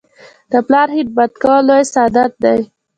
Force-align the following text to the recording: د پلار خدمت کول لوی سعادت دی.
د 0.51 0.53
پلار 0.67 0.87
خدمت 0.97 1.31
کول 1.41 1.61
لوی 1.67 1.83
سعادت 1.93 2.31
دی. 2.43 2.59